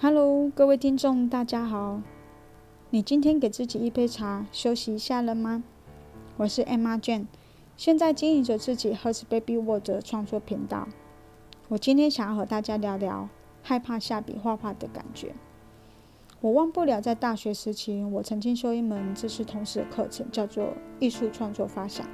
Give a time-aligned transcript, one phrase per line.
[0.00, 2.00] Hello，各位听众，大家好。
[2.90, 5.64] 你今天给自己一杯茶，休息一下了吗？
[6.36, 7.26] 我是 Emma Jane，
[7.76, 10.86] 现在经营着自己 Her Baby World 的创作频道。
[11.66, 13.28] 我今天想要和大家聊聊
[13.60, 15.34] 害怕下笔画画的感觉。
[16.40, 22.06] 我忘不了在大学时期，我曾经修一门知识通识的课程，叫做艺术创作发想。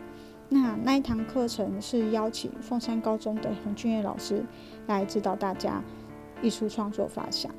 [0.49, 4.43] 那那一堂课程是邀请凤山高中的洪俊业老师
[4.87, 5.83] 来指导大家
[6.45, 7.51] 艺术创作发想。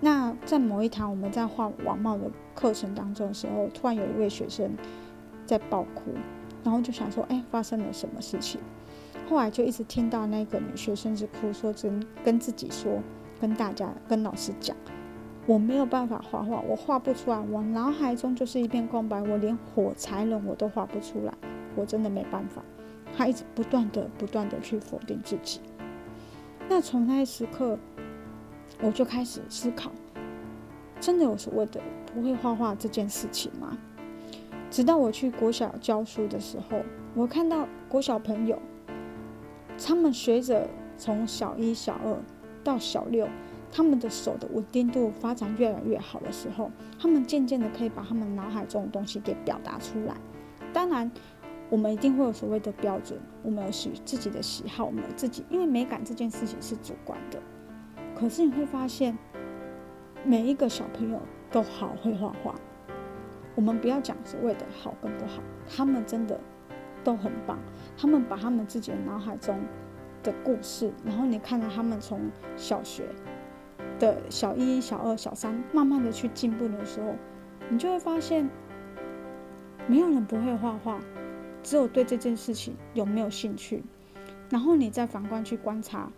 [0.00, 4.68] 那在某一堂我们在画网帽的课程当中的时候，突然有一位学生
[5.46, 6.10] 在爆哭，
[6.64, 8.60] 然后就想说：“哎，发生了什么事情？”
[9.30, 12.98] 后来就一直听到那个女学生是哭，说跟跟自己说，
[13.40, 14.76] 跟大家跟老师讲
[15.46, 21.32] ：“我没有办法画画，我画不出来，我脑海中就是一片空白，我连火柴人我都画不出来，
[21.76, 22.60] 我真的没办法。”
[23.16, 25.60] 她一直不断的不断的去否定自己。
[26.68, 27.78] 那从那一时刻。
[28.82, 29.92] 我就开始思考，
[31.00, 31.80] 真的有所谓的
[32.12, 33.78] 不会画画这件事情吗？
[34.70, 36.82] 直到我去国小教书的时候，
[37.14, 38.58] 我看到国小朋友，
[39.78, 42.16] 他们随着从小一、小二
[42.64, 43.28] 到小六，
[43.70, 50.16] 他们的手的稳定度发展越来越好的时候，他们渐渐的可以把他们脑海中的东西给表达出来。
[50.72, 51.08] 当然，
[51.70, 57.38] 我们一定会有所谓的标准，我们有喜自己的喜好，我们有自己，因为美感这件事情是主观的。
[58.22, 59.18] 可是你会发现，
[60.24, 61.20] 每一个小朋友
[61.50, 62.54] 都好会画画。
[63.56, 66.38] 我们不要讲所谓的好跟不好，他们真的
[67.02, 67.58] 都很棒。
[67.98, 69.58] 他们把他们自己的脑海中
[70.22, 73.08] 的故事，然后你看到他们从小学
[73.98, 77.16] 的小一、小二、小三，慢慢的去进步的时候，
[77.70, 78.48] 你就会发现，
[79.88, 81.00] 没有人不会画画，
[81.64, 83.82] 只有对这件事情有没有兴趣。
[84.48, 86.08] 然后你再反观去观察。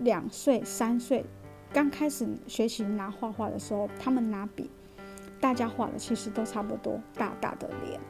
[0.00, 1.24] 两岁、三岁，
[1.72, 4.70] 刚开始学习拿画画的时候，他们拿笔，
[5.40, 8.00] 大家画的其实都差不多，大大的脸，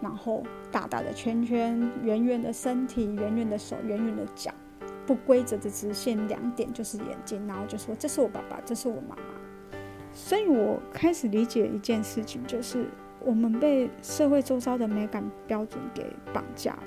[0.00, 4.52] 然后大大的圈圈，圆圆的身体，圆圆的手，圆圆的脚，
[5.06, 9.22] 不规则的直线，两点就是眼睛，然后就说这是我爸爸，这是我妈妈。
[10.12, 12.86] 所以我开始理解一件事情，就是
[13.20, 16.82] 我们被社会周遭的美感标准给绑架了，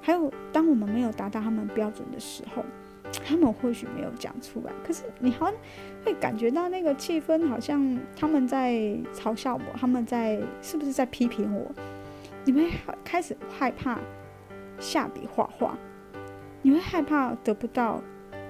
[0.00, 2.64] 还有当我们没有达到他们标准的时候。
[3.24, 5.54] 他们或许没有讲出来，可是你好像
[6.04, 8.72] 会感觉到那个气氛，好像他们在
[9.14, 11.70] 嘲笑我，他们在是不是在批评我？
[12.44, 12.70] 你会
[13.04, 13.98] 开始害怕
[14.78, 15.76] 下笔画画，
[16.62, 18.02] 你会害怕得不到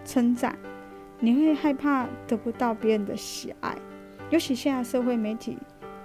[0.04, 0.58] 称赞，
[1.20, 3.76] 你会害怕得不到别人的喜爱。
[4.30, 5.58] 尤其现在社会媒体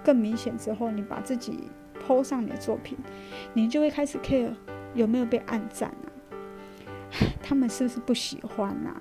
[0.03, 1.69] 更明显之后，你把自己
[2.05, 2.97] 抛上你的作品，
[3.53, 4.53] 你就会开始 care
[4.93, 6.08] 有没有被暗赞啊？
[7.41, 8.95] 他们是不是不喜欢呐？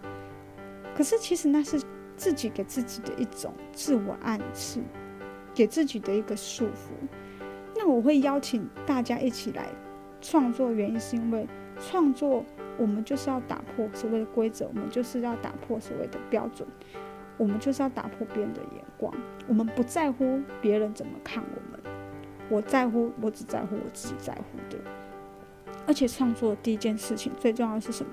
[0.97, 1.81] 可是其实那是
[2.17, 4.81] 自己给自己的一种自我暗示，
[5.55, 7.07] 给自己的一个束缚。
[7.77, 9.69] 那我会邀请大家一起来
[10.21, 11.47] 创作，原因是因为
[11.79, 12.45] 创作
[12.77, 16.67] 我们就是要打破所谓的规则，我们就是要打破所谓的标准，
[17.37, 19.15] 我们就是要打破别人的眼光。
[19.47, 21.81] 我们不在乎别人怎么看我们，
[22.49, 24.79] 我在乎，我只在乎我自己在乎的。
[25.89, 28.13] 而且创作第一件事情最重要的是什么？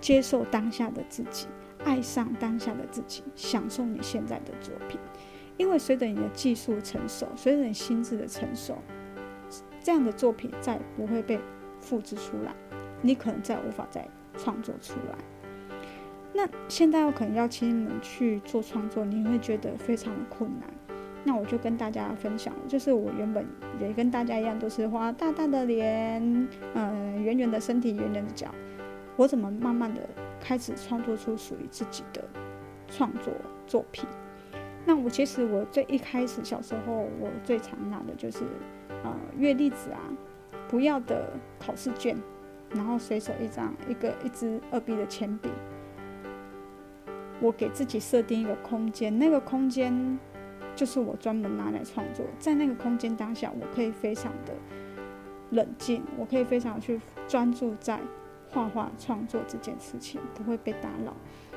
[0.00, 1.48] 接受当下的自己，
[1.84, 4.98] 爱上当下的自己，享受你现在的作品。
[5.56, 8.78] 因为随着你的技术成熟，随着你心智的成熟，
[9.82, 11.38] 这样的作品再不会被
[11.80, 12.54] 复制出来，
[13.02, 15.18] 你可能再无法再创作出来。
[16.32, 20.70] 那现在我可能要请你们去做创作，你会觉得非常的困难。
[21.22, 23.44] 那我就跟大家分享，就是我原本
[23.78, 28.48] 也跟大家一样，都是画大大的脸，嗯，圆圆的身体，圆圆的脚。
[29.16, 30.00] 我怎么慢慢的
[30.40, 32.24] 开始创作出属于自己的
[32.88, 33.34] 创作
[33.66, 34.08] 作品？
[34.86, 38.38] 那我其实我最一开始小时候，我最常拿的就是
[39.04, 40.00] 呃月历纸啊，
[40.68, 41.28] 不要的
[41.58, 42.16] 考试卷，
[42.70, 45.50] 然后随手一张一个一支二 B 的铅笔，
[47.42, 50.18] 我给自己设定一个空间，那个空间。
[50.80, 54.54] 就是我专门拿来创作，在那个空间当下，我可以非常的
[55.50, 56.98] 冷静，我可以非常去
[57.28, 58.00] 专注在
[58.48, 61.14] 画画创作这件事情，不会被打扰。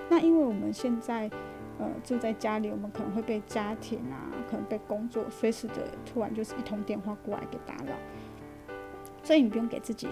[0.09, 1.31] 那因为我们现在
[1.79, 7.95] 呃住在家里，我们可能会被家庭啊，可能被工作随时的突然就是一通电话过来给打扰，
[9.23, 10.09] 所以你不用给自己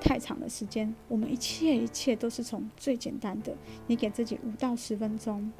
[0.00, 3.52] 太长的时间，我们一切一切都是从最简单的，
[3.88, 5.50] 你给自己五到十分钟。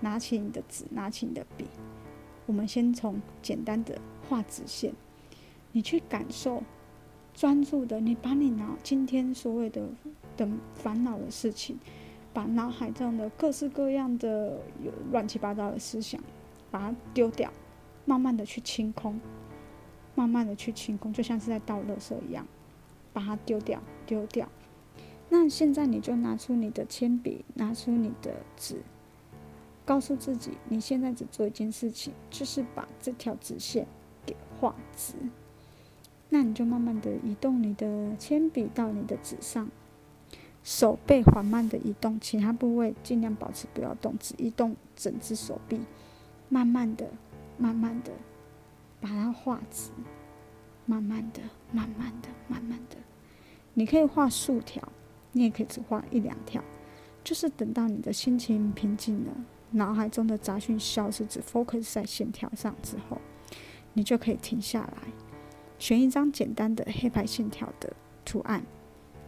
[0.00, 1.66] 拿起你的纸，拿起你的笔，
[2.46, 3.98] 我们先从简单的
[4.28, 4.92] 画直线，
[5.72, 6.62] 你去感受，
[7.34, 9.88] 专注的，你把你脑今天所有的
[10.36, 11.78] 的烦恼的事情，
[12.32, 16.20] 把脑海中的各式各样的有乱七八糟的思想，
[16.70, 17.50] 把它丢掉，
[18.04, 19.18] 慢慢的去清空，
[20.14, 22.46] 慢慢的去清空，就像是在倒垃圾一样，
[23.12, 24.48] 把它丢掉，丢掉。
[25.28, 28.82] 那现在你就拿出你的铅笔，拿出你的纸，
[29.86, 33.86] 告诉自己，你现在只做一件事情，就是把这条直线
[34.26, 35.14] 给画直。
[36.28, 39.70] 那你就慢慢的移动你的铅笔到你的纸上，
[40.62, 45.80] 手背缓慢的移动，其他部位尽量保持不要动，只移动整只手臂，
[46.50, 47.08] 慢慢的、
[47.56, 48.10] 慢慢的
[49.00, 49.90] 把它画直，
[50.84, 51.40] 慢慢的、
[51.72, 52.96] 慢慢的、慢慢的，
[53.72, 54.82] 你可以画竖条。
[55.32, 56.64] 你也可以只画一两条，
[57.22, 59.32] 就是等到你的心情平静了，
[59.70, 63.20] 脑海中的杂讯消失，只 focus 在线条上之后，
[63.92, 65.08] 你就可以停下来，
[65.78, 67.92] 选一张简单的黑白线条的
[68.24, 68.62] 图案。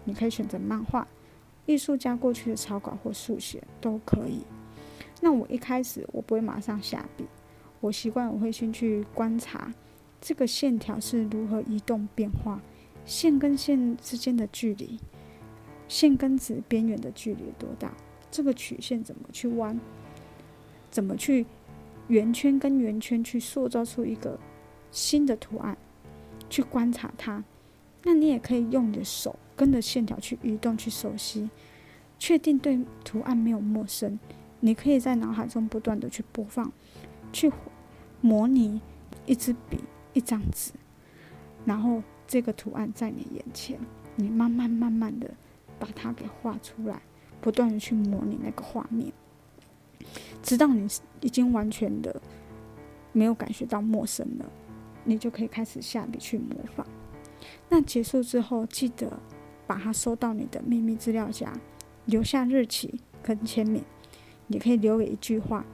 [0.05, 1.07] 你可以选择漫画、
[1.67, 4.43] 艺术家过去的草稿或速写都可以。
[5.21, 7.27] 那我一开始我不会马上下笔，
[7.81, 9.75] 我习惯我会先去观察
[10.21, 12.61] 这个线条是如何移动变化，
[13.05, 14.99] 线跟线之间的距离。
[15.89, 17.93] 线跟纸边缘的距离多大？
[18.31, 19.79] 这个曲线怎么去弯？
[20.91, 21.47] 怎么去
[22.09, 24.39] 圆圈跟圆圈去塑造出一个
[24.91, 25.77] 新的图案？
[26.49, 27.45] 去观察它。
[28.05, 31.51] 那你也可以用你的手跟着线条去移动，去熟悉，
[32.19, 34.19] 确定对图案没有陌生。
[34.61, 36.73] 你可以在脑海中不断的去播放，
[37.33, 37.53] 去
[38.21, 38.81] 模拟
[39.27, 39.81] 一支笔、
[40.13, 40.73] 一张纸，
[41.65, 43.79] 然后这个图案在你眼前，
[44.17, 45.31] 你慢慢慢慢的。
[45.81, 47.01] 把它给画出来，
[47.41, 49.13] 不断的去模拟那个画面，
[50.43, 50.87] 直到你
[51.21, 52.21] 已经完全的
[53.13, 54.51] 没有感觉到陌生了，
[55.05, 56.87] 你就可以开始下笔去模仿。
[57.69, 59.19] 那结束之后，记得
[59.67, 61.53] 把它收到你的秘密资料夹，
[62.07, 63.83] 留下日期跟签名，
[64.49, 65.65] 也可以留给一句话，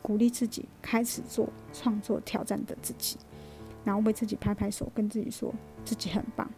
[0.00, 3.16] 鼓励自己开始做创作挑战的自己，
[3.84, 5.52] 然后为自己拍拍手，跟自己说
[5.84, 6.48] 自己很棒。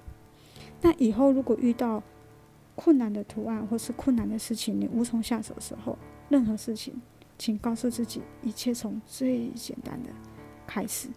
[0.81, 2.02] 那以后如果遇到
[2.75, 5.96] 困难的图案或是困难的事情，你无从下手的时候，
[6.29, 7.00] 任何事情，
[7.39, 10.11] 请告诉自己，一切从最简单的
[10.67, 11.09] 开始。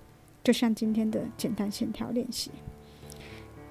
[0.44, 2.52] 就像今天的简单线条练习。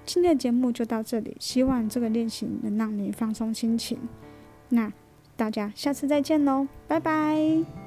[0.04, 3.98] 今天的节目就到这里，希望这个练习能让你放松心情。
[4.69, 4.93] 那
[5.37, 7.85] 大家下次再见喽，拜拜。